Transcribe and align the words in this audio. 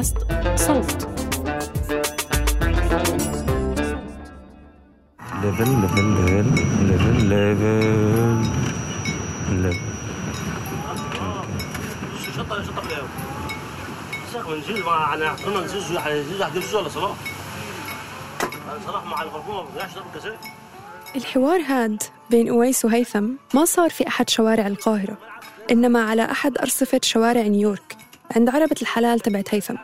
بودكاست 0.00 0.16
صوت. 0.56 1.08
ليفل 5.42 5.80
ليفل 5.80 6.04
ليفل 6.84 7.26
ليفل 7.28 8.46
ليفل 9.52 9.80
شطر 12.36 12.62
شطر 12.62 12.82
اليوم 12.86 13.08
ساق 14.32 14.48
من 14.48 14.60
جيل 14.60 14.84
مع 14.84 15.14
انا 15.14 15.36
كنا 15.44 15.60
نزوج 15.60 15.82
نزوج 15.82 15.96
واحد 16.40 16.56
يزوج 16.56 16.74
ولا 16.74 16.88
صلاح 16.88 17.16
صلاح 18.86 19.04
مع 19.04 19.22
الغرفوم 19.22 19.56
ما 19.56 19.62
بيرجعش 19.70 19.94
ضرب 19.94 20.04
كاسات 20.14 20.38
الحوار 21.16 21.60
هاد 21.60 22.02
بين 22.30 22.48
أويس 22.48 22.84
وهيثم 22.84 23.28
ما 23.54 23.64
صار 23.64 23.90
في 23.90 24.08
أحد 24.08 24.30
شوارع 24.30 24.66
القاهرة 24.66 25.16
إنما 25.70 26.02
على 26.04 26.24
أحد 26.30 26.58
أرصفة 26.58 27.00
شوارع 27.02 27.42
نيويورك. 27.42 27.99
عند 28.36 28.48
عربة 28.48 28.76
الحلال 28.82 29.20
تبعت 29.20 29.54
هيثم. 29.54 29.74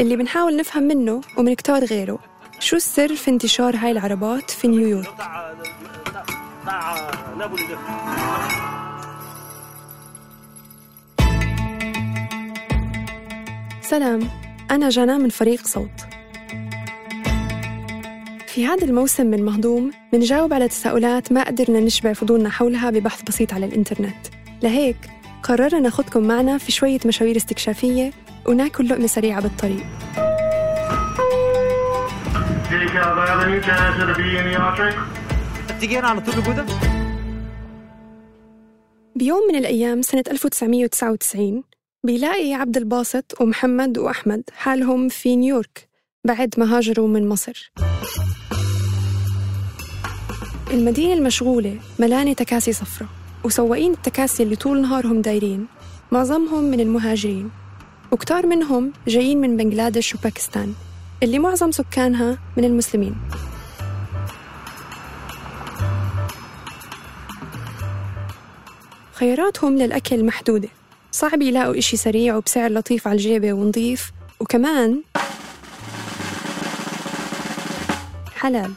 اللي 0.00 0.16
بنحاول 0.16 0.56
نفهم 0.56 0.82
منه 0.82 1.20
ومن 1.36 1.54
كتار 1.54 1.84
غيره 1.84 2.18
شو 2.60 2.76
السر 2.76 3.16
في 3.16 3.30
انتشار 3.30 3.76
هاي 3.76 3.90
العربات 3.90 4.50
في 4.50 4.68
نيويورك؟ 4.68 5.14
سلام 13.82 14.28
أنا 14.70 14.88
جانا 14.88 15.18
من 15.18 15.28
فريق 15.28 15.66
صوت. 15.66 15.90
في 18.46 18.66
هذا 18.66 18.84
الموسم 18.84 19.26
من 19.26 19.44
مهضوم 19.44 19.90
منجاوب 20.12 20.52
على 20.52 20.68
تساؤلات 20.68 21.32
ما 21.32 21.44
قدرنا 21.44 21.80
نشبع 21.80 22.12
فضولنا 22.12 22.50
حولها 22.50 22.90
ببحث 22.90 23.22
بسيط 23.22 23.52
على 23.52 23.66
الإنترنت. 23.66 24.26
لهيك 24.62 24.96
قررنا 25.42 25.80
ناخدكم 25.80 26.22
معنا 26.22 26.58
في 26.58 26.72
شوية 26.72 26.98
مشاوير 27.06 27.36
استكشافية 27.36 28.12
وناكل 28.46 28.88
لقمة 28.88 29.06
سريعة 29.06 29.42
بالطريق. 29.42 29.86
على 36.04 36.20
طول؟ 36.66 36.76
بيوم 39.16 39.40
من 39.48 39.56
الأيام 39.56 40.02
سنة 40.02 40.24
1999 40.30 41.62
بيلاقي 42.04 42.54
عبد 42.54 42.76
الباسط 42.76 43.40
ومحمد 43.40 43.98
وأحمد 43.98 44.42
حالهم 44.56 45.08
في 45.08 45.36
نيويورك 45.36 45.88
بعد 46.24 46.54
ما 46.58 46.76
هاجروا 46.76 47.08
من 47.08 47.28
مصر. 47.28 47.72
المدينة 50.70 51.12
المشغولة 51.14 51.76
ملانة 51.98 52.32
تكاسي 52.32 52.72
صفرة 52.72 53.08
وسواقين 53.44 53.92
التكاسي 53.92 54.42
اللي 54.42 54.56
طول 54.56 54.82
نهارهم 54.82 55.20
دايرين 55.20 55.66
معظمهم 56.12 56.64
من 56.64 56.80
المهاجرين. 56.80 57.50
وكتار 58.12 58.46
منهم 58.46 58.92
جايين 59.08 59.40
من 59.40 59.56
بنغلاديش 59.56 60.14
وباكستان 60.14 60.74
اللي 61.22 61.38
معظم 61.38 61.70
سكانها 61.70 62.38
من 62.56 62.64
المسلمين. 62.64 63.14
خياراتهم 69.12 69.76
للأكل 69.76 70.24
محدودة. 70.24 70.68
صعب 71.12 71.42
يلاقوا 71.42 71.78
إشي 71.78 71.96
سريع 71.96 72.36
وبسعر 72.36 72.72
لطيف 72.72 73.08
على 73.08 73.16
الجيبة 73.16 73.52
ونظيف 73.52 74.12
وكمان 74.40 75.02
حلال. 78.36 78.72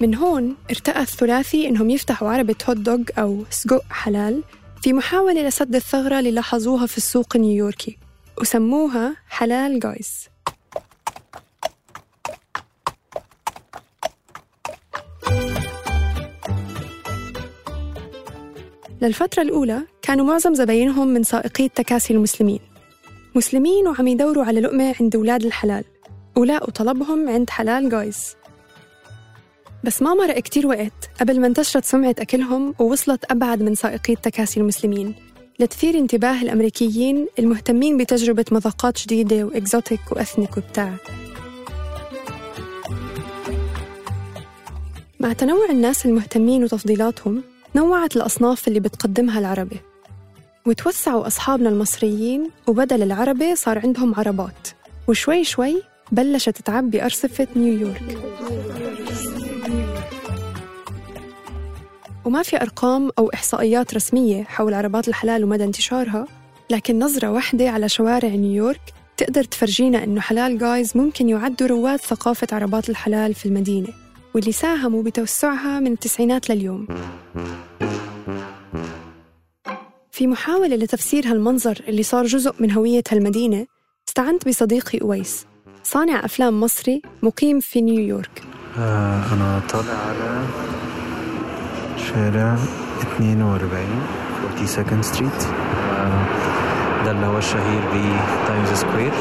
من 0.00 0.14
هون 0.14 0.56
ارتأى 0.70 1.02
الثلاثي 1.02 1.68
إنهم 1.68 1.90
يفتحوا 1.90 2.30
عربة 2.30 2.54
هوت 2.68 2.76
دوغ 2.76 3.00
أو 3.18 3.44
سجق 3.50 3.82
حلال 3.90 4.42
في 4.82 4.92
محاولة 4.92 5.48
لسد 5.48 5.74
الثغرة 5.74 6.18
اللي 6.18 6.30
لاحظوها 6.30 6.86
في 6.86 6.96
السوق 6.96 7.36
النيويوركي 7.36 7.98
وسموها 8.40 9.16
حلال 9.28 9.80
جايز 9.80 10.28
للفترة 19.02 19.42
الأولى 19.42 19.82
كانوا 20.02 20.26
معظم 20.26 20.54
زباينهم 20.54 21.08
من 21.08 21.22
سائقي 21.22 21.64
التكاسي 21.64 22.14
المسلمين. 22.14 22.60
مسلمين 23.34 23.88
وعم 23.88 24.08
يدوروا 24.08 24.44
على 24.44 24.60
لقمة 24.60 24.94
عند 25.00 25.16
أولاد 25.16 25.44
الحلال 25.44 25.84
ولاقوا 26.36 26.70
طلبهم 26.70 27.28
عند 27.28 27.50
حلال 27.50 27.88
جايز 27.88 28.36
بس 29.84 30.02
ما 30.02 30.14
مرق 30.14 30.38
كتير 30.38 30.66
وقت 30.66 31.10
قبل 31.20 31.40
ما 31.40 31.46
انتشرت 31.46 31.84
سمعة 31.84 32.14
أكلهم 32.18 32.74
ووصلت 32.78 33.24
أبعد 33.30 33.62
من 33.62 33.74
سائقي 33.74 34.12
التكاسي 34.12 34.60
المسلمين. 34.60 35.14
لتثير 35.60 35.98
انتباه 35.98 36.42
الأمريكيين 36.42 37.26
المهتمين 37.38 37.96
بتجربة 37.96 38.44
مذاقات 38.52 39.02
جديدة 39.02 39.44
وإكزوتيك 39.44 40.00
وأثنيك 40.12 40.56
وبتاع. 40.56 40.94
مع 45.20 45.32
تنوع 45.32 45.70
الناس 45.70 46.06
المهتمين 46.06 46.64
وتفضيلاتهم 46.64 47.42
نوعت 47.76 48.16
الأصناف 48.16 48.68
اللي 48.68 48.80
بتقدمها 48.80 49.38
العربة 49.38 49.76
وتوسعوا 50.66 51.26
أصحابنا 51.26 51.68
المصريين 51.68 52.50
وبدل 52.66 53.02
العربة 53.02 53.54
صار 53.54 53.78
عندهم 53.78 54.14
عربات. 54.14 54.68
وشوي 55.08 55.44
شوي 55.44 55.82
بلشت 56.12 56.58
تعبي 56.62 57.04
أرصفة 57.04 57.46
نيويورك. 57.56 58.18
وما 62.28 62.42
في 62.42 62.62
أرقام 62.62 63.10
أو 63.18 63.30
إحصائيات 63.34 63.94
رسمية 63.94 64.44
حول 64.44 64.74
عربات 64.74 65.08
الحلال 65.08 65.44
ومدى 65.44 65.64
انتشارها 65.64 66.26
لكن 66.70 66.98
نظرة 66.98 67.30
واحدة 67.30 67.70
على 67.70 67.88
شوارع 67.88 68.28
نيويورك 68.28 68.80
تقدر 69.16 69.44
تفرجينا 69.44 70.04
إنه 70.04 70.20
حلال 70.20 70.58
جايز 70.58 70.96
ممكن 70.96 71.28
يعدوا 71.28 71.66
رواد 71.66 72.00
ثقافة 72.00 72.46
عربات 72.52 72.90
الحلال 72.90 73.34
في 73.34 73.46
المدينة 73.46 73.88
واللي 74.34 74.52
ساهموا 74.52 75.02
بتوسعها 75.02 75.80
من 75.80 75.92
التسعينات 75.92 76.50
لليوم. 76.50 76.86
في 80.10 80.26
محاولة 80.26 80.76
لتفسير 80.76 81.26
هالمنظر 81.26 81.82
اللي 81.88 82.02
صار 82.02 82.26
جزء 82.26 82.54
من 82.60 82.72
هوية 82.72 83.02
هالمدينة 83.10 83.66
استعنت 84.08 84.48
بصديقي 84.48 84.98
أويس 85.02 85.46
صانع 85.84 86.24
أفلام 86.24 86.60
مصري 86.60 87.02
مقيم 87.22 87.60
في 87.60 87.80
نيويورك. 87.80 88.42
آه 88.78 89.32
أنا 89.32 89.62
طالع 89.72 89.94
على 89.94 90.44
شارع 92.14 92.56
42 93.16 93.86
42 94.54 95.02
street 95.02 95.42
ده 97.04 97.10
اللي 97.10 97.26
هو 97.26 97.38
الشهير 97.38 97.80
ب 97.94 98.16
تايمز 98.46 98.68
سكوير 98.72 99.12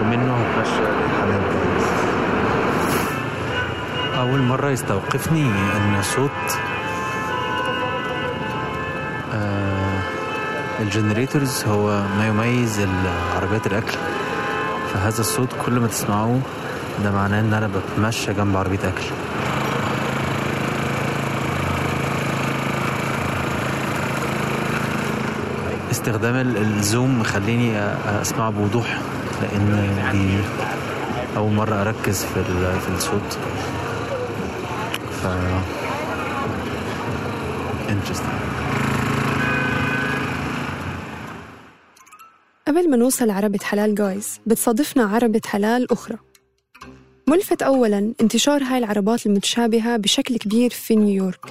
ومنه 0.00 0.34
هتمشى 0.34 0.80
لل 0.80 0.95
Halal. 0.95 1.42
Guys 1.52 1.84
أول 4.18 4.40
مرة 4.42 4.70
يستوقفني 4.70 5.46
إن 5.76 6.02
صوت 6.02 6.58
آه 9.34 9.98
الجنريتورز 10.80 11.64
هو 11.68 12.02
ما 12.18 12.26
يميز 12.26 12.80
عربيات 13.36 13.66
الأكل. 13.66 13.96
فهذا 14.94 15.20
الصوت 15.20 15.48
كل 15.66 15.72
ما 15.72 15.86
تسمعوه 15.86 16.40
ده 17.04 17.10
معناه 17.12 17.40
إن 17.40 17.54
أنا 17.54 17.68
بتمشى 17.96 18.32
جنب 18.32 18.56
عربية 18.56 18.78
أكل. 18.78 19.04
استخدام 26.06 26.34
ال- 26.34 26.56
الزوم 26.56 27.18
مخليني 27.20 27.78
اسمعه 28.22 28.50
بوضوح 28.50 29.00
لأن 29.42 29.96
دي 30.12 30.38
أول 31.36 31.52
مرة 31.52 31.80
أركز 31.82 32.24
في 32.24 32.44
في 32.80 32.88
الصوت. 32.96 33.38
ف 35.22 35.26
قبل 42.68 42.90
ما 42.90 42.96
نوصل 42.96 43.30
عربة 43.30 43.58
حلال 43.62 43.94
جايز 43.94 44.40
بتصادفنا 44.46 45.04
عربة 45.04 45.40
حلال 45.46 45.92
أخرى. 45.92 46.16
ملفت 47.28 47.62
أولاً 47.62 48.14
انتشار 48.20 48.62
هاي 48.62 48.78
العربات 48.78 49.26
المتشابهة 49.26 49.96
بشكل 49.96 50.36
كبير 50.38 50.70
في 50.70 50.96
نيويورك. 50.96 51.46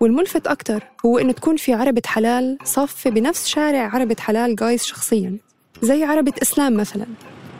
والملفت 0.00 0.46
أكتر 0.46 0.82
هو 1.06 1.18
إنه 1.18 1.32
تكون 1.32 1.56
في 1.56 1.74
عربة 1.74 2.02
حلال 2.06 2.58
صافة 2.64 3.10
بنفس 3.10 3.46
شارع 3.46 3.94
عربة 3.94 4.16
حلال 4.20 4.56
جايز 4.56 4.84
شخصياً 4.84 5.36
زي 5.82 6.04
عربة 6.04 6.32
إسلام 6.42 6.76
مثلاً. 6.76 7.06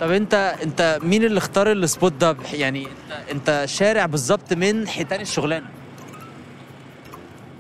طب 0.00 0.10
أنت 0.10 0.34
أنت 0.62 0.98
مين 1.02 1.24
اللي 1.24 1.38
اختار 1.38 1.72
السبوت 1.72 2.12
ده؟ 2.12 2.36
يعني 2.54 2.86
أنت 2.86 3.30
أنت 3.30 3.68
شارع 3.68 4.06
بالظبط 4.06 4.52
من 4.52 4.88
حيتان 4.88 5.20
الشغلانة. 5.20 5.66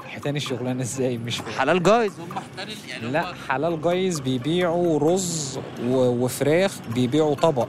حيتان 0.08 0.36
الشغلانة 0.36 0.82
إزاي؟ 0.82 1.18
مش 1.18 1.36
فاهم. 1.38 1.50
حلال 1.58 1.82
جايز 1.82 2.12
هم 2.20 2.28
حيتان 2.38 2.76
يعني 2.88 3.12
لا 3.12 3.30
هم- 3.30 3.34
حلال 3.48 3.82
جايز 3.82 4.20
بيبيعوا 4.20 4.98
رز 4.98 5.58
و- 5.86 6.24
وفراخ 6.24 6.72
بيبيعوا 6.94 7.34
طبق. 7.34 7.68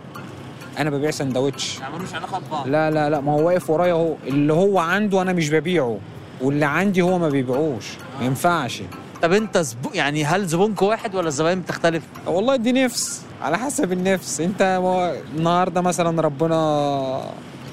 أنا 0.77 0.89
ببيع 0.89 1.11
سندوتش. 1.11 1.79
ما 1.79 1.89
ملوش 1.97 2.13
علاقة 2.13 2.39
ببعض. 2.39 2.67
لا 2.67 2.91
لا 2.91 3.09
لا 3.09 3.21
ما 3.21 3.31
هو 3.31 3.47
واقف 3.47 3.69
ورايا 3.69 3.93
أهو. 3.93 4.15
اللي 4.27 4.53
هو 4.53 4.79
عنده 4.79 5.21
أنا 5.21 5.33
مش 5.33 5.49
ببيعه. 5.49 5.99
واللي 6.41 6.65
عندي 6.65 7.01
هو 7.01 7.19
ما 7.19 7.29
بيبيعوش 7.29 7.85
ما 8.19 8.25
ينفعش. 8.25 8.81
طب 9.21 9.33
انت 9.33 9.57
زبو 9.57 9.89
يعني 9.93 10.25
هل 10.25 10.45
زبونكم 10.47 10.85
واحد 10.85 11.15
ولا 11.15 11.27
الزباين 11.27 11.61
بتختلف؟ 11.61 12.03
والله 12.27 12.55
دي 12.55 12.71
نفس 12.71 13.21
على 13.41 13.57
حسب 13.57 13.91
النفس. 13.91 14.41
انت 14.41 14.61
ما- 14.83 15.19
النهارده 15.37 15.81
مثلا 15.81 16.21
ربنا 16.21 17.21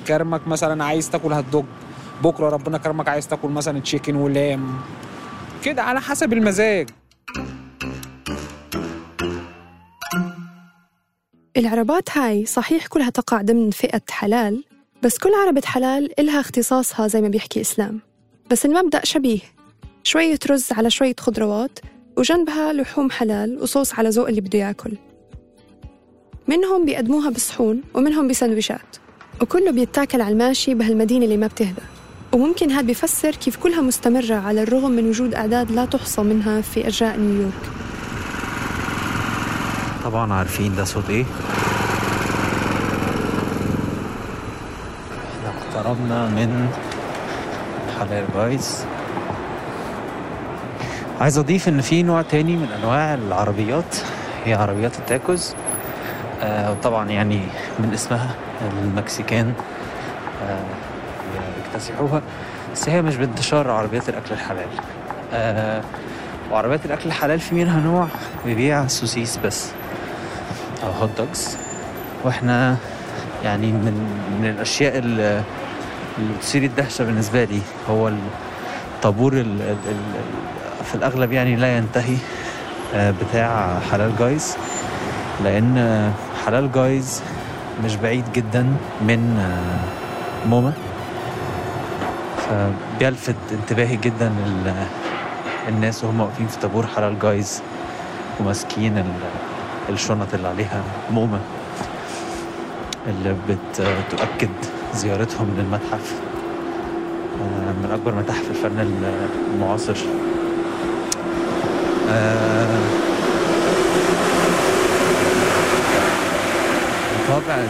كرمك 0.08 0.48
مثلا 0.48 0.84
عايز 0.84 1.10
تاكل 1.10 1.32
هات 1.32 1.44
دوج 1.52 1.64
بكرة 2.24 2.48
ربنا 2.48 2.78
كرمك 2.78 3.08
عايز 3.08 3.28
تاكل 3.28 3.48
مثلا 3.48 3.80
تشيكن 3.80 4.16
ولام. 4.16 4.80
كده 5.64 5.82
على 5.82 6.00
حسب 6.00 6.32
المزاج. 6.32 6.88
العربات 11.56 12.18
هاي 12.18 12.46
صحيح 12.46 12.86
كلها 12.86 13.10
تقع 13.10 13.42
ضمن 13.42 13.70
فئة 13.70 14.02
حلال 14.10 14.64
بس 15.02 15.18
كل 15.18 15.30
عربة 15.46 15.62
حلال 15.64 16.20
إلها 16.20 16.40
اختصاصها 16.40 17.06
زي 17.08 17.20
ما 17.20 17.28
بيحكي 17.28 17.60
إسلام. 17.60 18.00
بس 18.50 18.66
المبدأ 18.66 19.00
شبيه. 19.04 19.40
شوية 20.04 20.38
رز 20.50 20.72
على 20.72 20.90
شوية 20.90 21.14
خضروات 21.20 21.78
وجنبها 22.16 22.72
لحوم 22.72 23.10
حلال 23.10 23.62
وصوص 23.62 23.94
على 23.94 24.08
ذوق 24.08 24.28
اللي 24.28 24.40
بده 24.40 24.58
ياكل. 24.58 24.92
منهم 26.48 26.84
بيقدموها 26.84 27.30
بصحون 27.30 27.82
ومنهم 27.94 28.28
بسندويشات. 28.28 28.96
وكله 29.42 29.70
بيتاكل 29.70 30.20
على 30.20 30.32
الماشي 30.32 30.74
بهالمدينة 30.74 31.24
اللي 31.24 31.36
ما 31.36 31.46
بتهدى. 31.46 31.82
وممكن 32.32 32.70
هاد 32.70 32.86
بيفسر 32.86 33.30
كيف 33.34 33.56
كلها 33.56 33.80
مستمرة 33.80 34.34
على 34.34 34.62
الرغم 34.62 34.90
من 34.90 35.08
وجود 35.08 35.34
أعداد 35.34 35.70
لا 35.70 35.84
تحصى 35.84 36.22
منها 36.22 36.60
في 36.60 36.84
أرجاء 36.84 37.16
نيويورك. 37.20 37.52
طبعا 40.04 40.32
عارفين 40.32 40.76
ده 40.76 40.84
صوت 40.84 41.10
إيه. 41.10 41.24
إحنا 45.28 45.52
اقتربنا 45.58 46.28
من 46.28 46.68
Halal 48.00 48.24
Guys 48.36 48.84
عايز 51.20 51.38
أضيف 51.38 51.68
إن 51.68 51.80
في 51.80 52.02
نوع 52.02 52.22
تاني 52.22 52.56
من 52.56 52.68
أنواع 52.82 53.14
العربيات 53.14 53.96
هي 54.44 54.54
عربيات 54.54 54.98
التاكوز. 54.98 55.54
آه 56.42 56.70
وطبعا 56.72 57.08
يعني 57.10 57.40
من 57.78 57.90
اسمها 57.94 58.30
ال 58.82 58.91
Mexican 58.91 59.52
آه 60.48 60.64
بيكتسحوها 61.56 62.22
بس 62.72 62.88
هي 62.88 63.02
مش 63.02 63.16
بانتشار 63.16 63.70
عربيات 63.70 64.08
الأكل 64.08 64.32
الحلال. 64.34 64.68
آه 65.32 65.82
وعربيات 66.52 66.86
الأكل 66.86 67.06
الحلال 67.06 67.40
في 67.40 67.54
منها 67.54 67.80
نوع 67.80 68.06
بيبيع 68.44 68.86
سوسيس 68.86 69.36
بس 69.44 69.70
أو 70.84 70.90
هوت 70.90 71.10
دوجز 71.18 71.56
وإحنا 72.24 72.76
يعني 73.44 73.66
من 73.72 74.08
من 74.40 74.48
الأشياء 74.48 74.98
اللي 74.98 75.42
اللي 76.18 76.32
بتثير 76.38 76.62
الدهشة 76.62 77.04
بالنسبة 77.04 77.44
لي 77.44 77.60
هو 77.90 78.08
الطابور 78.96 79.32
ال 79.32 79.40
ال 79.62 79.76
ال 79.88 79.96
في 80.84 80.94
الأغلب 80.94 81.32
يعني 81.32 81.56
لا 81.56 81.76
ينتهي 81.76 82.16
آه، 82.94 83.10
بتاع 83.10 83.78
حلال 83.92 84.16
جايز 84.18 84.56
لأن 85.44 85.78
آه، 85.78 86.10
حلال 86.46 86.72
جايز 86.72 87.22
مش 87.84 87.96
بعيد 87.96 88.24
جدا 88.34 88.62
من 89.00 89.38
آه، 89.38 90.48
موما. 90.48 90.72
فبيلفت 92.48 93.34
انتباهي 93.52 93.96
جدا 93.96 94.32
ال- 94.46 94.86
الناس 95.68 96.04
وهم 96.04 96.20
واقفين 96.20 96.46
في 96.46 96.58
طابور 96.58 96.86
حلال 96.86 97.18
جايز 97.18 97.62
وماسكين 98.40 98.98
ال- 98.98 99.92
الشنط 99.94 100.34
اللي 100.34 100.48
عليها 100.48 100.82
مومة 101.10 101.38
اللي 103.08 103.36
بتؤكد 103.48 104.50
زيارتهم 104.94 105.54
للمتحف 105.58 106.14
آه، 107.40 107.72
من 107.72 107.90
أكبر 107.92 108.14
متاحف 108.14 108.50
الفن 108.50 108.80
المعاصر. 109.54 109.96
آه، 112.10 112.78
وطابع 117.28 117.64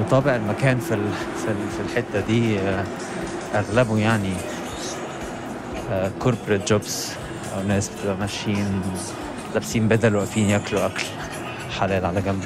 وطابع 0.00 0.36
المكان 0.36 0.78
في 0.78 0.96
في 1.46 1.82
الحتة 1.90 2.20
دي 2.28 2.58
آه، 2.58 2.84
أغلبه 3.54 3.98
يعني 3.98 4.32
كوربريت 6.18 6.68
جوبز 6.68 7.12
أو 7.56 7.62
ناس 7.68 7.88
بتبقى 7.88 8.16
ماشيين 8.16 8.82
لابسين 9.54 9.88
بدل 9.88 10.16
واقفين 10.16 10.50
ياكلوا 10.50 10.86
أكل 10.86 11.04
حلال 11.80 12.04
على 12.06 12.20
جنب. 12.20 12.44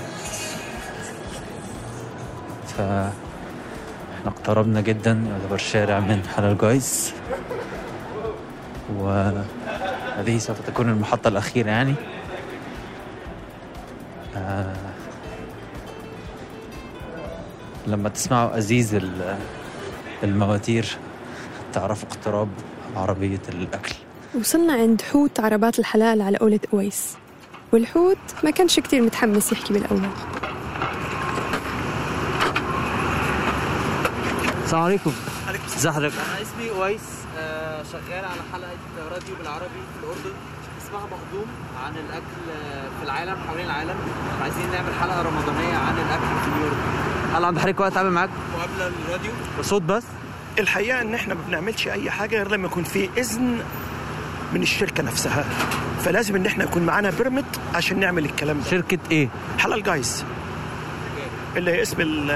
ف 2.81 2.83
إحنا 2.83 4.27
اقتربنا 4.31 4.81
جدا 4.81 5.11
يعتبر 5.31 5.57
شارع 5.57 6.01
من 6.01 6.23
حلال 6.37 6.59
جايز. 6.59 7.13
وهذه 8.97 10.39
سوف 10.39 10.61
تكون 10.67 10.89
المحطة 10.89 11.29
الأخيرة 11.29 11.69
يعني. 11.69 11.95
آه 14.37 14.75
لما 17.87 18.09
تسمعوا 18.09 18.59
أزيز 18.59 18.95
ال- 18.95 19.37
المواتير 20.23 20.97
تعرفوا 21.73 22.09
اقتراب 22.09 22.49
عربية 22.97 23.41
الأكل. 23.49 23.95
وصلنا 24.39 24.73
عند 24.73 25.03
حوت 25.03 25.41
عربات 25.41 25.79
الحلال 25.79 26.23
على 26.23 26.37
قولة 26.39 26.61
أويس. 26.75 27.15
والحوت 27.73 28.19
ما 28.45 28.51
كانش 28.51 28.81
كتير 28.81 29.03
متحمس 29.03 29.53
يحكي 29.53 29.73
بالأول 29.73 30.01
السلام 34.71 34.85
عليكم. 34.85 35.13
ازي 35.77 35.91
حضرتك؟ 35.91 36.15
أنا 36.15 36.43
اسمي 36.43 36.71
اويس 36.71 37.01
آه، 37.39 37.83
شغال 37.93 38.25
على 38.25 38.41
حلقة 38.53 38.71
راديو 39.13 39.35
بالعربي 39.39 39.67
في 39.93 40.05
الأردن. 40.05 40.35
اسمها 40.83 41.01
مخدوم 41.07 41.47
عن 41.85 41.93
الأكل 41.93 42.51
آه، 42.51 42.89
في 42.99 43.05
العالم 43.05 43.37
حوالين 43.49 43.67
العالم. 43.67 43.95
عايزين 44.43 44.71
نعمل 44.73 44.95
حلقة 45.01 45.23
رمضانية 45.23 45.77
عن 45.77 45.95
الأكل 45.95 46.45
في 46.45 46.51
نيويورك 46.51 46.77
هل 47.35 47.45
عند 47.45 47.59
حضرتك 47.59 47.81
وقت 47.81 47.97
اعمل 47.97 48.11
معاك؟ 48.11 48.31
مقابلة 48.57 48.89
للراديو 48.99 49.31
بصوت 49.59 49.83
بس. 49.83 50.05
الحقيقة 50.59 51.01
إن 51.01 51.15
إحنا 51.15 51.35
ما 51.35 51.41
بنعملش 51.49 51.89
أي 51.89 52.11
حاجة 52.11 52.37
غير 52.37 52.49
لما 52.49 52.67
يكون 52.67 52.85
في 52.85 53.09
إذن 53.19 53.59
من 54.53 54.63
الشركة 54.63 55.03
نفسها. 55.03 55.45
فلازم 56.05 56.37
إن 56.37 56.47
إحنا 56.47 56.65
يكون 56.65 56.83
معانا 56.83 57.11
permit 57.11 57.61
عشان 57.75 58.01
نعمل 58.01 58.25
الكلام 58.25 58.61
ده. 58.61 58.71
شركة 58.71 58.99
إيه؟ 59.11 59.29
Halal 59.59 59.83
Guys 59.83 60.25
اللي 61.57 61.71
هي 61.71 61.83
اسم 61.83 61.97
ال 62.01 62.31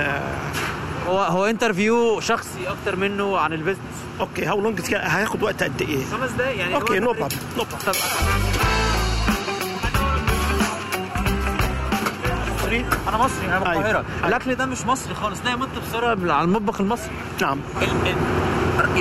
هو 1.06 1.18
هو 1.20 1.44
interview 1.46 2.20
شخصي 2.20 2.68
أكتر 2.68 2.96
منه 2.96 3.38
عن 3.38 3.52
ال 3.52 3.55
business 3.55 3.80
okay 4.20 4.44
how 4.46 4.60
long 4.60 4.80
هياخد 4.94 5.42
وقت 5.42 5.62
قد 5.62 5.82
إيه 5.82 6.04
خمس 6.04 6.30
دقايق 6.30 6.58
يعني 6.58 6.74
okay 6.74 6.98
no 6.98 7.12
problem 7.12 7.28
no 7.58 7.64
problem 7.64 7.94
أنا 13.08 13.16
مصري 13.18 13.46
أنا 13.46 13.58
من 13.60 13.66
أيوة. 13.66 13.80
القاهرة 13.80 14.04
أيوة. 14.18 14.28
الأكل 14.28 14.54
ده 14.54 14.66
مش 14.66 14.86
مصري 14.86 15.14
خالص 15.14 15.40
ده 15.40 15.50
يمت 15.50 15.68
بصلة 15.88 16.10
على 16.34 16.44
المطبخ 16.44 16.80
المصري 16.80 17.10
نعم 17.40 17.58
ال- 17.82 18.14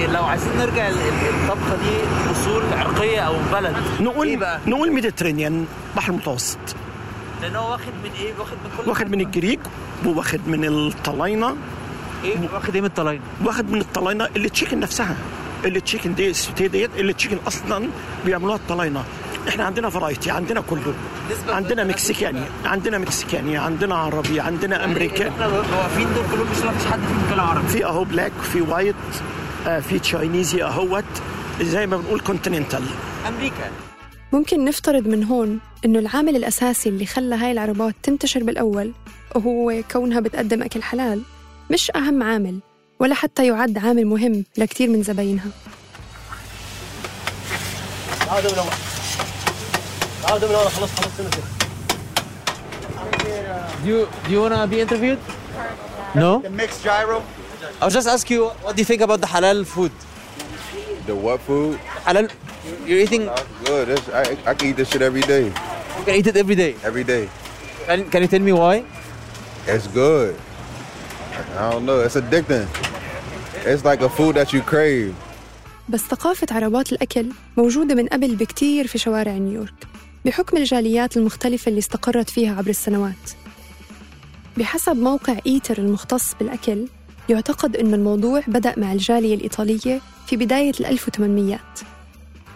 ال- 0.05 0.13
لو 0.13 0.23
عايزين 0.23 0.57
نرجع 0.57 0.89
الطبخة 0.89 1.75
دي 1.75 1.97
أصول 2.31 2.63
عرقية 2.73 3.19
أو 3.19 3.33
بلد 3.53 3.75
نقول 4.01 4.37
بقى؟ 4.37 4.59
نقول 4.67 4.91
Mediterranean 4.91 5.65
بحر 5.95 6.11
المتوسط 6.11 6.57
لأن 7.41 7.55
هو 7.55 7.71
واخد 7.71 7.93
من 8.03 8.09
إيه؟ 8.19 8.33
واخد 8.39 8.51
من 8.63 8.71
كل 8.83 8.89
واخد 8.89 9.11
من. 9.11 9.21
ال 9.21 9.28
Greek 9.28 9.59
وواخد 10.05 10.39
من 10.47 10.65
الطلاينة 10.65 11.55
إيه؟ 12.23 12.37
واخد 12.53 12.73
إيه 12.75 12.81
من 12.81 12.87
الطلاينة؟ 12.87 13.21
واخد 13.45 13.71
من 13.71 13.81
الطلاينة 13.81 14.27
ال 14.35 14.49
chicken 14.49 14.79
نفسها. 14.79 15.15
ال 15.65 15.79
chicken 15.81 16.15
دي 16.15 16.29
السوتيه 16.29 16.67
ديت 16.67 16.89
ال 16.97 17.13
chicken 17.13 17.37
أصلا 17.47 17.87
بيعملوها 18.25 18.55
الطلاينة. 18.55 19.03
إحنا 19.47 19.63
عندنا 19.63 19.89
variety 19.89 20.31
عندنا 20.31 20.61
كله. 20.61 20.93
عندنا 21.47 21.83
مكسيكاني 21.83 22.41
عندنا 22.65 22.97
مكسيكاني 22.97 23.57
عندنا 23.57 23.95
عربي 23.95 24.39
عندنا 24.39 24.85
امريكاني 24.85 25.29
إحنا 25.29 25.47
واقفين 25.47 26.07
دول 26.13 26.23
كلهم 26.31 26.47
مش 26.51 26.57
مفيش 26.57 26.91
حد 26.91 26.99
فيهم 26.99 27.17
بيتكلم 27.21 27.39
عربي. 27.39 27.67
في 27.67 27.85
أهو 27.85 28.03
black 28.03 28.31
في 28.53 28.61
white 28.61 28.95
آه، 29.67 29.79
في 29.79 29.99
Chinese 29.99 30.63
أهوت. 30.63 31.03
زي 31.61 31.87
ما 31.87 31.97
بنقول 31.97 32.19
continental 32.19 32.83
أمريكا. 33.27 33.71
ممكن 34.33 34.65
نفترض 34.65 35.07
من 35.07 35.23
هون 35.23 35.59
إنه 35.85 35.99
العامل 35.99 36.35
الأساسي 36.35 36.89
اللي 36.89 37.05
خلى 37.05 37.35
هاي 37.35 37.51
العربات 37.51 37.95
تنتشر 38.03 38.43
بالأول 38.43 38.91
وهو 39.35 39.81
كونها 39.91 40.19
بتقدم 40.19 40.63
أكل 40.63 40.83
حلال. 40.83 41.21
مش 41.69 41.91
أهم 41.95 42.23
عامل 42.23 42.59
ولا 42.99 43.15
حتى 43.15 43.47
يعد 43.47 43.77
عامل 43.77 44.05
مهم 44.05 44.45
لكتير 44.57 44.89
من 44.89 45.03
زباينها 45.03 45.49
تعالوا 48.25 48.51
من 48.51 48.69
تعالوا 50.23 50.69
خلاص 50.69 50.89
سنة 50.89 51.07
كده 51.17 51.29
Do 53.83 53.89
you, 53.89 54.07
do 54.25 54.31
you 54.31 54.41
wanna 54.41 54.65
be 54.65 54.79
interviewed? 54.79 55.19
No? 56.15 56.39
The 56.39 56.49
mixed 56.49 56.83
gyro. 56.83 57.21
I'll 57.81 57.89
just 57.89 58.07
ask 58.07 58.29
you 58.29 58.41
what 58.63 58.75
do 58.75 58.81
you 58.81 58.85
think 58.85 59.01
about 59.01 59.19
the 59.19 59.27
halal 59.27 59.65
food? 59.65 59.91
The 61.05 61.15
what 61.15 61.41
food? 61.41 61.79
Halal 62.05 62.31
you're 62.87 62.99
eating 63.05 63.25
That's 63.25 63.43
good. 63.65 63.87
That's, 63.89 64.09
I, 64.09 64.51
I 64.51 64.53
can 64.53 64.69
eat 64.69 64.77
this 64.77 64.89
shit 64.89 65.01
every 65.01 65.25
day. 65.33 65.45
you 65.99 66.05
can 66.05 66.15
eat 66.15 66.27
it 66.27 66.37
every 66.37 66.55
day. 66.55 66.75
Every 66.83 67.03
day. 67.03 67.29
Can, 67.87 68.09
can 68.09 68.21
you 68.21 68.29
tell 68.29 68.39
me 68.39 68.53
why? 68.53 68.85
It's 69.67 69.87
good. 69.87 70.35
I 71.33 71.71
don't 71.71 71.85
know. 71.85 71.99
It's 72.01 72.15
addicting. 72.15 72.67
It's 73.65 73.83
like 73.85 74.01
a 74.01 74.09
food 74.09 74.35
that 74.35 74.53
you 74.53 74.61
crave. 74.61 75.13
بس 75.89 76.01
ثقافة 76.01 76.47
عربات 76.51 76.93
الأكل 76.93 77.29
موجودة 77.57 77.95
من 77.95 78.07
قبل 78.07 78.35
بكتير 78.35 78.87
في 78.87 78.97
شوارع 78.97 79.31
نيويورك 79.31 79.73
بحكم 80.25 80.57
الجاليات 80.57 81.17
المختلفة 81.17 81.69
اللي 81.69 81.79
استقرت 81.79 82.29
فيها 82.29 82.55
عبر 82.57 82.69
السنوات 82.69 83.31
بحسب 84.57 84.95
موقع 84.97 85.35
إيتر 85.47 85.77
المختص 85.77 86.33
بالأكل 86.39 86.87
يعتقد 87.29 87.75
أن 87.77 87.93
الموضوع 87.93 88.41
بدأ 88.47 88.73
مع 88.77 88.93
الجالية 88.93 89.35
الإيطالية 89.35 90.01
في 90.27 90.37
بداية 90.37 90.73
ال 90.79 90.85
1800 90.85 91.59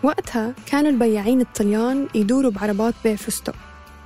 وقتها 0.03 0.53
كانوا 0.65 0.91
البياعين 0.91 1.41
الطليان 1.41 2.07
يدوروا 2.15 2.51
بعربات 2.51 2.93
بيع 3.03 3.15
فستق 3.15 3.55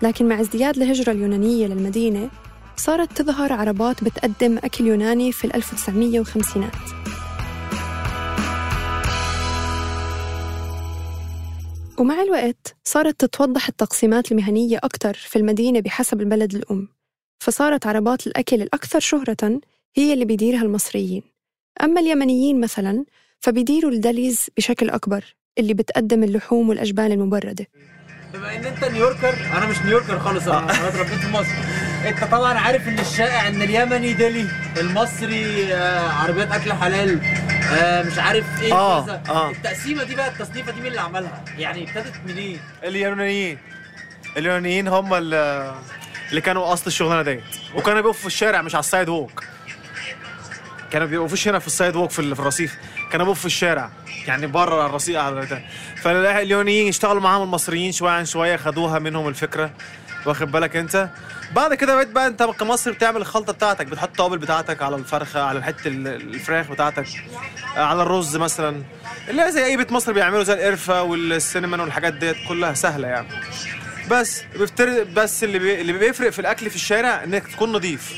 لكن 0.01 0.27
مع 0.29 0.41
ازدياد 0.41 0.77
الهجرة 0.77 1.11
اليونانية 1.11 1.67
للمدينة 1.67 2.29
صارت 2.77 3.21
تظهر 3.21 3.53
عربات 3.53 4.03
بتقدم 4.03 4.57
أكل 4.57 4.85
يوناني 4.87 5.31
في 5.31 5.45
ال 5.45 5.55
1950 5.55 6.69
ومع 11.99 12.21
الوقت 12.21 12.75
صارت 12.83 13.19
تتوضح 13.25 13.67
التقسيمات 13.67 14.31
المهنية 14.31 14.77
أكثر 14.77 15.13
في 15.13 15.35
المدينة 15.35 15.79
بحسب 15.79 16.21
البلد 16.21 16.55
الأم 16.55 16.87
فصارت 17.43 17.87
عربات 17.87 18.27
الأكل 18.27 18.61
الأكثر 18.61 18.99
شهرة 18.99 19.59
هي 19.95 20.13
اللي 20.13 20.25
بيديرها 20.25 20.61
المصريين. 20.61 21.23
أما 21.83 22.01
اليمنيين 22.01 22.61
مثلا 22.61 23.05
فبيديروا 23.39 23.91
الدليز 23.91 24.47
بشكل 24.57 24.89
أكبر 24.89 25.35
اللي 25.57 25.73
بتقدم 25.73 26.23
اللحوم 26.23 26.69
والأجبان 26.69 27.11
المبردة. 27.11 27.67
بما 28.33 28.55
إن 28.55 28.65
أنت 28.65 28.83
New 28.85 29.01
Yorker 29.01 29.33
أنا 29.57 29.65
مش 29.65 29.77
New 29.79 29.92
Yorker 29.92 30.19
خالص 30.19 30.47
أنا 30.47 30.87
اتربيت 30.87 31.19
في 31.19 31.27
مصر. 31.31 31.51
أنت 32.05 32.23
طبعا 32.23 32.59
عارف 32.59 32.87
إن 32.87 32.99
الشائع 32.99 33.47
إن 33.47 33.61
اليمني 33.61 34.13
deli 34.13 34.47
المصري 34.77 35.73
آه، 35.73 36.09
عربيات 36.09 36.51
أكل 36.51 36.73
حلال 36.73 37.19
آه، 37.73 38.03
مش 38.03 38.17
عارف 38.19 38.61
إيه 38.61 38.73
آه، 38.73 39.05
كذا. 39.05 39.23
آه. 39.29 39.49
التقسيمة 39.51 40.03
دي 40.03 40.15
بقى 40.15 40.27
التصنيفة 40.27 40.71
دي 40.71 40.77
مين 40.81 40.87
اللي 40.87 41.01
عملها؟ 41.01 41.43
يعني 41.57 41.83
ابتدت 41.89 42.13
منين؟ 42.27 42.59
اليونانيين 42.83 43.57
اليونانيين 44.37 44.87
هم 44.87 45.13
اللي 45.13 45.71
اللي 46.29 46.41
كانوا 46.41 46.73
أصل 46.73 46.83
الشغلانة 46.87 47.21
ديت. 47.21 47.43
وكانوا 47.75 48.01
بيقفوا 48.01 48.21
في 48.21 48.27
الشارع 48.27 48.61
مش 48.61 48.75
على 48.75 48.79
ال 48.83 49.09
sidewalk. 49.09 49.43
كانوا 50.91 51.07
بيقفوش 51.07 51.47
هنا 51.47 51.59
في 51.59 51.67
ال 51.67 51.95
sidewalk 51.95 52.11
في 52.11 52.19
ال- 52.19 52.35
في 52.35 52.41
الرصيف. 52.41 52.75
كانوا 53.11 53.25
بيقفوا 53.25 53.39
في 53.41 53.45
الشارع. 53.45 53.91
يعني 54.27 54.47
بره 54.47 54.85
الرصيف 54.85 55.17
على 55.17 55.45
ده 55.45 55.61
فاليونانيين 56.01 56.87
اشتغلوا 56.87 57.21
معاهم 57.21 57.43
المصريين 57.43 57.91
شوية 57.91 58.11
عن 58.11 58.25
شوية 58.25 58.55
خدوها 58.57 58.99
منهم 58.99 59.27
الفكرة. 59.27 59.71
واخد 60.25 60.51
بالك 60.51 60.75
انت؟ 60.75 61.09
بعد 61.55 61.73
كده 61.73 61.95
بقيت 61.95 62.07
بقى 62.07 62.27
انت 62.27 62.43
كمصري 62.43 62.93
بتعمل 62.93 63.17
الخلطة 63.21 63.53
بتاعتك 63.53 63.85
بتحط 63.85 64.07
التوابل 64.09 64.37
بتاعتك 64.37 64.81
على 64.81 64.95
الفرخة 64.95 65.41
على 65.43 65.63
حتة 65.63 65.87
ال- 65.87 66.07
الفراخ 66.07 66.71
بتاعتك 66.71 67.05
على 67.75 68.01
الرز 68.03 68.37
مثلا. 68.37 68.83
اللي 69.29 69.41
هي 69.41 69.51
زي 69.51 69.65
أي 69.65 69.77
بيت 69.77 69.91
مصري 69.91 70.13
بيعملوا 70.13 70.43
زي 70.43 70.53
القرفة 70.53 71.03
والسينمان 71.03 71.79
والحاجات 71.79 72.13
ديت 72.13 72.35
كلها 72.47 72.73
سهلة 72.73 73.07
يعني. 73.07 73.27
بس 74.11 74.43
بس 75.15 75.43
اللي 75.43 75.59
بي... 75.59 75.81
اللي 75.81 75.93
بيفرق 75.93 76.29
في 76.29 76.39
الأكل 76.39 76.69
في 76.69 76.75
الشارع 76.75 77.23
إنك 77.23 77.47
تكون 77.47 77.71
نظيف 77.71 78.13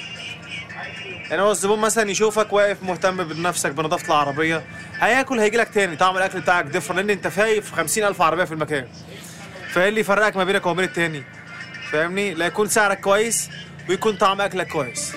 يعني 1.30 1.42
هو 1.42 1.52
الزبون 1.52 1.80
مثلا 1.80 2.12
يشوفك 2.12 2.54
واقف 2.54 2.84
مهتم 2.84 3.24
بنفسك 3.24 3.72
بنظافة 3.72 4.08
العربية 4.08 4.64
هياكل 5.00 5.40
هيجي 5.40 5.58
لك 5.58 5.70
تاني 5.70 5.96
طعم 5.96 6.18
الأكل 6.18 6.42
بتاعك 6.42 6.66
بيفرق 6.66 6.94
لأن 6.94 7.10
أنت 7.10 7.28
في 7.28 7.72
50000 7.74 8.22
عربية 8.22 8.44
في 8.44 8.52
المكان. 8.52 8.88
فإيه 9.70 9.90
اللي 9.90 10.00
يفرقك 10.00 10.38
ما 10.38 10.44
بينك 10.44 10.66
وما 10.66 10.76
بين 10.76 10.86
التاني؟ 10.86 11.24
فاهمني؟ 11.92 12.34
لا 12.34 12.46
يكون 12.46 12.68
سعرك 12.68 13.00
كويس 13.00 13.50
ويكون 13.90 14.16
طعم 14.16 14.42
أكلك 14.42 14.68
كويس. 14.68 15.14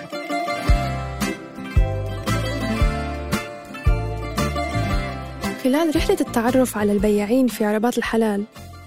خلال 5.65 5.97
رحلة 5.97 6.17
التعرف 6.21 6.79
على 6.79 6.93
البياعين 6.93 7.47
في 7.49 7.65
عربات 7.65 7.99
الحلال 7.99 8.45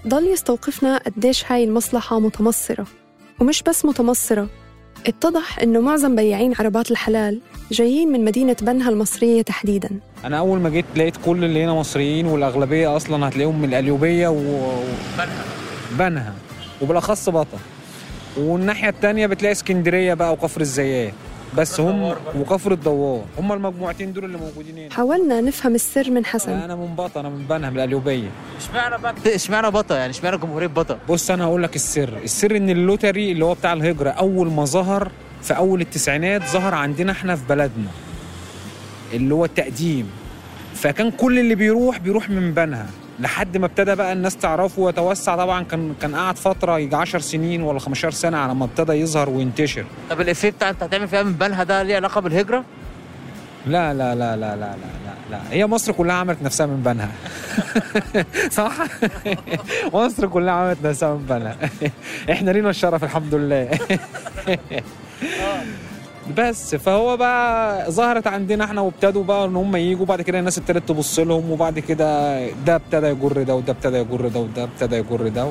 ضل 0.08 0.26
يستوقفنا 0.26 0.98
قديش 0.98 1.52
هاي 1.52 1.64
المصلحة 1.64 2.20
متمصرة 2.20 2.86
ومش 3.40 3.62
بس 3.62 3.84
متمصرة 3.84 4.48
اتضح 5.06 5.58
إنه 5.58 5.80
معظم 5.80 6.16
بياعين 6.16 6.54
عربات 6.58 6.90
الحلال 6.90 7.40
جايين 7.72 8.12
من 8.12 8.24
مدينة 8.24 8.56
بنها 8.62 8.90
المصرية 8.90 9.42
تحديداً. 9.42 9.90
أنا 10.24 10.38
أول 10.38 10.60
ما 10.60 10.68
جيت 10.70 10.84
لقيت 10.96 11.16
كل 11.24 11.44
اللي 11.44 11.64
هنا 11.64 11.72
مصريين 11.74 12.26
والأغلبية 12.26 12.96
أصلا 12.96 13.28
هتلاقيهم 13.28 13.62
من 13.62 13.68
القليوبيه 13.68 14.28
و... 14.28 14.34
بنها. 15.18 15.44
بنها. 15.98 16.34
وبالأخص 16.82 17.28
بطا 17.28 17.58
والناحية 18.36 18.88
التانية 18.88 19.26
بتلاقي 19.26 19.52
اسكندرية 19.52 20.14
بقى 20.14 20.32
وكفر 20.32 20.60
الزيات. 20.60 21.12
بس 21.58 21.80
هم 21.80 22.14
وكفر 22.36 22.72
الدوار 22.72 23.24
هم 23.38 23.52
المجموعتين 23.52 24.12
دول 24.12 24.24
اللي 24.24 24.38
موجودين 24.38 24.78
هنا. 24.78 24.94
حاولنا 24.94 25.40
نفهم 25.40 25.74
السر 25.74 26.10
من 26.10 26.24
حسن. 26.24 26.52
أنا 26.52 26.74
من 26.76 26.94
بطا 26.94 27.20
أنا 27.20 27.28
من 27.28 27.44
بنها 27.48 27.70
من 27.70 27.76
القليوبيه 27.76 28.28
اشمعنى 28.58 29.02
بقى 29.02 29.14
اشمعنى 29.34 29.70
بطا 29.70 29.96
يعني 29.96 30.10
اشمعنى 30.10 30.36
جمهورية 30.38 30.66
بطا 30.66 30.98
بص 31.08 31.30
أنا 31.30 31.44
هقول 31.44 31.62
لك 31.62 31.76
السر. 31.76 32.18
السر 32.24 32.56
إن 32.56 32.70
اللوتري 32.70 33.32
اللي 33.32 33.44
هو 33.44 33.54
بتاع 33.54 33.72
الهجرة 33.72 34.10
أول 34.10 34.50
ما 34.50 34.64
ظهر 34.64 35.10
في 35.42 35.56
أول 35.56 35.80
التسعينات 35.80 36.42
ظهر 36.42 36.74
عندنا 36.74 37.12
إحنا 37.12 37.36
في 37.36 37.42
بلدنا 37.48 37.90
اللي 39.12 39.34
هو 39.34 39.44
التقديم. 39.44 40.10
فكان 40.74 41.10
كل 41.10 41.38
اللي 41.38 41.54
بيروح 41.54 41.98
بيروح 41.98 42.30
من 42.30 42.54
بنها. 42.54 42.86
لحد 43.20 43.56
ما 43.56 43.66
ابتدى 43.66 43.94
بقى 43.94 44.12
الناس 44.12 44.36
تعرفه 44.36 44.82
ويتوسع. 44.82 45.36
طبعا 45.36 45.62
كان 45.64 45.94
كان 46.02 46.14
قعد 46.16 46.38
فترة 46.38 46.78
يجي 46.78 46.96
10 46.96 47.18
سنين 47.18 47.62
ولا 47.62 47.78
15 47.78 48.10
سنة 48.10 48.38
على 48.38 48.54
ما 48.54 48.64
ابتدى 48.64 48.92
يظهر 48.92 49.30
وينتشر. 49.30 49.84
طب 50.10 50.20
الإفيه 50.20 50.50
بتاع 50.50 50.70
انت 50.70 50.82
هتعمل 50.82 51.08
فيها 51.08 51.22
من 51.22 51.32
بنها 51.32 51.62
ده 51.64 51.82
ليه 51.82 51.96
علاقة 51.96 52.20
بالهجرة؟ 52.20 52.64
لا 53.66 53.94
لا 53.94 54.14
لا 54.14 54.36
لا 54.36 54.56
لا 54.56 54.56
لا 54.56 54.76
لا, 54.76 55.14
لا. 55.30 55.40
هي 55.50 55.66
مصر 55.66 55.92
كلها 55.92 56.14
عملت 56.14 56.42
نفسها 56.42 56.66
من 56.66 56.82
بنها. 56.82 57.10
صح؟ 58.50 58.72
مصر 59.94 60.26
كلها 60.26 60.54
عملت 60.54 60.78
نفسها 60.84 61.14
من 61.14 61.26
بنها. 61.26 61.56
إحنا 62.32 62.50
لينا 62.50 62.70
الشرف 62.70 63.04
الحمد 63.04 63.34
لله. 63.34 63.70
بس. 66.38 66.74
فهو 66.74 67.16
بقى 67.16 67.90
ظهرت 67.90 68.26
عندنا 68.26 68.64
إحنا 68.64 68.80
وابتدوا 68.80 69.24
بقى 69.24 69.44
ان 69.44 69.56
هم 69.56 69.76
يجوا 69.76 70.06
بعد 70.06 70.22
كده 70.22 70.38
الناس 70.38 70.58
ابتدت 70.58 70.88
تبص 70.88 71.18
لهم 71.18 71.50
وبعد 71.50 71.78
كده 71.78 72.46
ده 72.50 72.74
ابتدى 72.74 73.06
يجر 73.06 73.42
ده 73.42 73.54
وده 73.54 73.72
ابتدى 73.72 73.96
يجر 73.96 74.28
ده 74.28 74.40
وده 74.40 74.64
ابتدى 74.64 74.96
يجر 74.96 75.28
ده. 75.28 75.48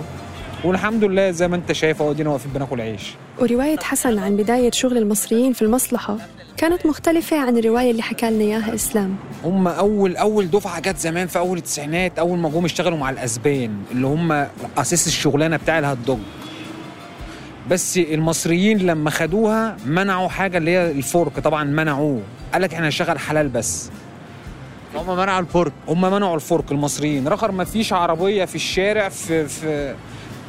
والحمد 0.63 1.03
لله 1.03 1.31
زي 1.31 1.48
ما 1.48 1.55
انت 1.55 1.71
شايف 1.71 2.01
اهو 2.01 2.12
ادينا 2.12 2.29
واقفين 2.29 2.51
بناكل 2.51 2.81
عيش. 2.81 3.13
ورواية 3.41 3.79
حسن 3.79 4.19
عن 4.19 4.38
بداية 4.38 4.71
شغل 4.71 4.98
المصريين 4.98 5.53
في 5.53 5.62
المصلحة 5.62 6.17
كانت 6.57 6.86
مختلفة 6.86 7.39
عن 7.39 7.57
الرواية 7.57 7.91
اللي 7.91 8.01
حكى 8.01 8.29
لنا 8.31 8.43
إياها 8.43 8.75
إسلام. 8.75 9.15
هم 9.45 9.67
أول 9.67 10.17
أول 10.17 10.50
دفعة 10.51 10.79
جت 10.79 10.98
زمان 10.98 11.27
في 11.27 11.39
أول 11.39 11.57
التسعينات 11.57 12.19
أول 12.19 12.38
ما 12.39 12.50
جم 12.50 12.65
اشتغلوا 12.65 12.98
مع 12.98 13.09
الأسبان 13.09 13.71
اللي 13.91 14.07
هم 14.07 14.31
أساس 14.77 15.07
الشغلانة 15.07 15.57
بتاع 15.57 15.79
ال 15.79 15.84
hot 15.84 15.98
dog. 15.98 16.19
بس 17.70 17.98
المصريين 17.98 18.78
لما 18.78 19.10
خدوها 19.10 19.78
منعوا 19.86 20.28
حاجة 20.30 20.58
اللي 20.58 20.72
هي 20.72 20.92
ال 20.91 21.01
pork 21.01 21.39
طبعا 21.39 21.63
منعوه. 21.63 22.22
قال 22.54 22.62
لك 22.62 22.74
إحنا 22.74 22.86
هنشغل 22.88 23.20
حلال 23.20 23.50
بس. 23.50 23.89
هم 24.96 25.18
منعوا 25.18 25.39
ال 25.39 25.46
pork 25.46 25.72
هم 25.88 26.01
منعوا 26.01 26.36
ال 26.36 26.43
pork 26.43 26.72
المصريين. 26.72 27.28
رخر 27.28 27.51
ما 27.51 27.63
فيش 27.63 27.94
عربية 27.94 28.46
في 28.46 28.56
الشارع 28.56 29.10
في 29.10 29.48
في 29.48 29.96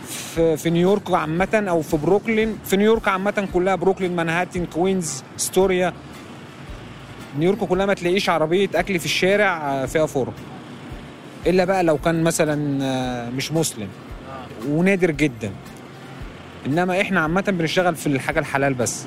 في, 0.09 0.57
في 0.57 0.71
نيويورك 0.71 1.11
عامة 1.11 1.65
أو 1.69 1.83
في 1.83 1.97
بروكلين. 1.97 2.59
في 2.65 2.77
نيويورك 2.77 3.09
عامة 3.09 3.49
كلها 3.55 3.75
بروكلين 3.75 4.17
مانهاتن 4.17 4.67
كوينز 4.67 5.23
أستوريا. 5.37 5.93
نيويورك 7.39 7.59
كلها 7.59 7.87
ما 7.87 7.95
تلاقيش 7.95 8.29
عربية 8.29 8.69
أكل 8.75 8.99
في 8.99 9.05
الشارع 9.05 9.71
آه، 9.83 9.87
فيها 9.87 10.07
pork 10.07 10.33
إلا 11.47 11.65
بقى 11.65 11.83
لو 11.83 11.99
كان 11.99 12.23
مثلا 12.23 12.85
آه، 12.85 13.31
مش 13.31 13.53
مسلم. 13.53 13.89
ونادر 14.69 15.11
جدا. 15.11 15.51
إنما 16.67 17.01
إحنا 17.01 17.21
عامة 17.21 17.41
بنشتغل 17.41 17.97
في 17.97 18.07
الحاجة 18.07 18.39
الحلال 18.41 18.75
بس. 18.75 19.05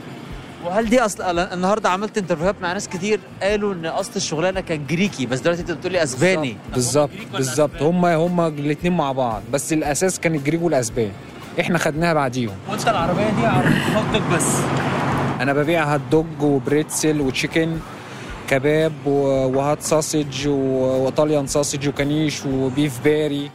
وهل 0.66 0.90
دي 0.90 1.00
اصل 1.00 1.40
النهارده 1.40 1.90
عملت 1.90 2.18
interview 2.18 2.49
هات 2.49 2.56
مع 2.62 2.74
ناس 2.74 2.90
كتير 2.90 3.20
قالوا 3.42 3.74
إن 3.74 3.86
أصل 3.86 4.12
الشغلانة 4.16 4.60
كان 4.62 4.86
جريكي 4.90 5.26
بس 5.26 5.40
دلوقتي 5.40 5.62
أنت 5.62 5.72
بتقولي 5.72 6.04
أسباني. 6.04 6.58
بالظبط 6.74 7.10
بالظبط 7.34 7.82
هم 7.82 8.06
هم 8.06 8.42
الاثنين 8.42 8.98
مع 8.98 9.12
بعض 9.12 9.42
بس 9.54 9.74
الأساس 9.74 10.20
كان 10.20 10.36
الجريج 10.36 10.64
والأسبان 10.64 11.12
إحنا 11.60 11.78
خدناها 11.78 12.14
بعديهم. 12.14 12.56
وأنت 12.70 12.88
العربية 12.88 13.30
دي 13.30 13.46
عربيه 13.46 14.36
بس. 14.36 14.56
أنا 15.42 15.54
ببيع 15.54 15.94
هات 15.94 16.02
دوج 16.12 16.42
وبريتسل 16.42 17.22
وتشيكن 17.22 17.78
كباب 18.50 18.94
وهات 19.06 19.82
ساسج 19.82 20.48
وإيطاليان 20.48 21.48
ساسج 21.48 21.88
وكنيش 21.88 22.46
وبيف 22.46 23.04
باري 23.04 23.52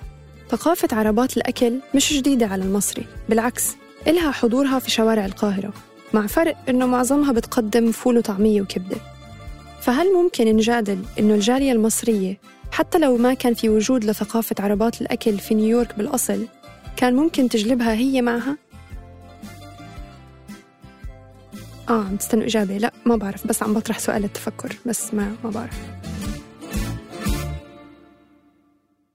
ثقافة 0.50 0.88
عربات 0.92 1.36
الأكل 1.36 1.72
مش 1.94 2.12
جديدة 2.12 2.46
على 2.46 2.62
المصري 2.62 3.06
بالعكس. 3.28 3.76
إلها 4.06 4.30
حضورها 4.30 4.78
في 4.78 4.90
شوارع 4.90 5.26
القاهرة 5.26 5.72
مع 6.14 6.26
فرق 6.26 6.56
إنه 6.68 6.86
معظمها 6.86 7.32
بتقدم 7.32 7.92
فول 7.92 8.18
وطعمية 8.18 8.62
وكبدة. 8.62 8.96
فهل 9.80 10.12
ممكن 10.14 10.56
نجادل 10.56 10.98
إنه 11.18 11.34
الجالية 11.34 11.72
المصرية 11.72 12.38
حتى 12.72 12.98
لو 12.98 13.16
ما 13.16 13.34
كان 13.34 13.54
في 13.54 13.68
وجود 13.68 14.04
لثقافة 14.04 14.56
عربات 14.60 15.00
الأكل 15.00 15.38
في 15.38 15.54
نيويورك 15.54 15.98
بالأصل 15.98 16.46
كان 16.96 17.16
ممكن 17.16 17.48
تجلبها 17.48 17.92
هي 17.94 18.22
معها؟ 18.22 18.56
آه 21.88 22.04
عم 22.04 22.16
تستنوا 22.16 22.44
إجابة. 22.44 22.78
لا 22.78 22.92
ما 23.06 23.16
بعرف 23.16 23.46
بس 23.46 23.62
عم 23.62 23.74
بطرح 23.74 23.98
سؤال 23.98 24.24
التفكر 24.24 24.76
بس 24.86 25.14
ما 25.14 25.36
ما 25.44 25.50
بعرف. 25.50 25.80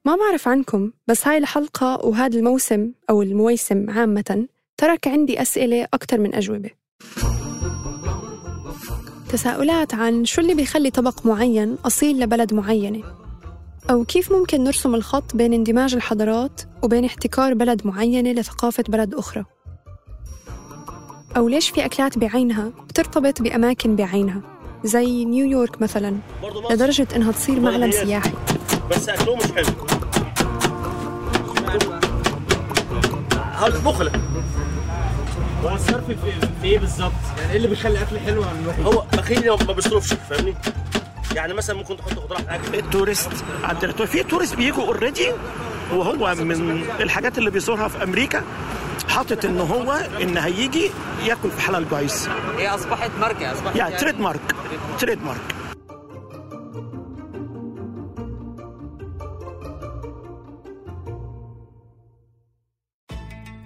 ما 0.06 0.16
بعرف 0.16 0.48
عنكم 0.48 0.92
بس 1.08 1.28
هاي 1.28 1.38
الحلقة 1.38 2.06
وهذا 2.06 2.40
الموسم 2.40 2.92
أو 3.10 3.22
المويسم 3.22 3.90
عامة 3.90 4.48
ترك 4.78 5.08
عندي 5.08 5.42
أسئلة 5.42 5.88
أكتر 5.94 6.20
من 6.20 6.36
أجوبة. 6.36 6.70
تساؤلات 9.30 9.94
عن 9.94 10.26
شو 10.26 10.42
اللي 10.42 10.54
بيخلي 10.54 10.90
طبق 10.90 11.26
معين 11.26 11.78
أصيل 11.86 12.20
لبلد 12.20 12.54
معينة؟ 12.54 13.04
أو 13.90 14.04
كيف 14.04 14.32
ممكن 14.32 14.64
نرسم 14.64 14.96
الخط 14.96 15.36
بين 15.36 15.54
اندماج 15.54 15.94
الحضارات 15.96 16.62
وبين 16.84 17.06
احتكار 17.06 17.54
بلد 17.54 17.88
معينة 17.88 18.32
لثقافة 18.32 18.84
بلد 18.90 19.14
أخرى؟ 19.14 19.46
أو 21.38 21.48
ليش 21.48 21.70
في 21.70 21.86
أكلات 21.86 22.18
بعينها 22.18 22.72
بترتبط 22.90 23.42
بأماكن 23.42 23.96
بعينها؟ 23.96 24.42
زي 24.84 25.26
نيويورك 25.26 25.82
مثلا 25.82 26.18
لدرجة 26.72 27.08
إنها 27.16 27.32
تصير 27.32 27.60
معلم 27.60 27.92
سياحي. 27.92 28.32
بس 28.92 29.10
أكلهم 29.10 29.38
مش 29.38 29.52
حلو. 29.52 29.74
هذا 33.54 33.80
بخله 33.86 34.12
هو 35.64 35.76
الصرف 35.76 36.06
في, 36.08 36.16
في 36.62 36.68
إيه 36.68 36.80
بالظبط؟ 36.80 37.12
يعني 37.38 37.52
إيه 37.52 37.58
اللي 37.58 37.68
بيخلي 37.68 37.92
الاكل 37.98 38.20
حلو 38.20 38.44
عن 38.44 38.60
الوحش؟ 38.64 38.80
هو 38.80 39.04
بخيل 39.14 39.50
ما 39.68 39.74
بيصرفش 39.74 40.14
فاهمني؟ 40.30 40.56
يعني 41.36 41.54
مثلا 41.54 41.76
ممكن 41.76 41.98
تحط 41.98 42.20
خضار 42.20 42.38
في 42.38 42.44
الأكل. 42.44 42.78
ال 42.78 42.84
tourist 42.84 43.30
عندنا 43.64 43.92
في 44.06 44.24
tourist 44.24 44.56
بيجوا 44.56 44.84
already 44.84 45.28
وهو 45.94 46.36
من 46.36 46.84
الحاجات 47.00 47.38
اللي 47.38 47.50
بيزورها 47.50 47.88
في 47.88 48.04
أمريكا 48.04 48.44
حاطط 49.10 49.46
إن 49.46 49.60
هو 49.60 49.94
إن 50.22 50.38
هيجي 50.38 50.92
ياكل 51.26 51.52
في 51.52 51.62
Halal 51.62 51.90
Guys 51.90 52.30
هي 52.58 52.68
أصبحت 52.68 53.12
ماركة 53.22 53.52
أصبحت 53.54 53.76
يعني 53.76 53.96
trademark 53.98 54.56
trademark 55.00 55.42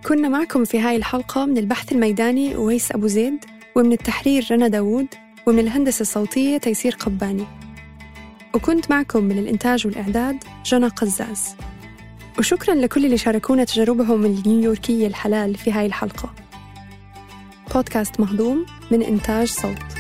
كنا 0.05 0.29
معكم 0.29 0.65
في 0.65 0.79
هاي 0.79 0.95
الحلقة 0.95 1.45
من 1.45 1.57
البحث 1.57 1.91
الميداني 1.91 2.55
أويس 2.55 2.91
أبو 2.91 3.07
زيد 3.07 3.45
ومن 3.75 3.91
التحرير 3.91 4.47
رنا 4.51 4.67
داوود 4.67 5.07
ومن 5.45 5.59
الهندسة 5.59 6.01
الصوتية 6.01 6.57
تيسير 6.57 6.95
قباني. 6.95 7.45
وكنت 8.53 8.91
معكم 8.91 9.23
من 9.23 9.37
الإنتاج 9.37 9.87
والإعداد 9.87 10.43
جنى 10.65 10.87
قزاز. 10.87 11.55
وشكرا 12.39 12.75
لكل 12.75 13.05
اللي 13.05 13.17
شاركونا 13.17 13.63
تجاربهم 13.63 14.25
النيويوركية 14.25 15.07
الحلال 15.07 15.55
في 15.55 15.71
هاي 15.71 15.85
الحلقة. 15.85 16.33
بودكاست 17.73 18.19
مهضوم 18.19 18.65
من 18.91 19.01
إنتاج 19.01 19.47
صوت. 19.47 19.96